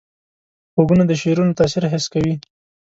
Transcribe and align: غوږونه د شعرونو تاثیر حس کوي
غوږونه 0.75 1.03
د 1.07 1.11
شعرونو 1.21 1.57
تاثیر 1.59 1.83
حس 1.93 2.05
کوي 2.13 2.33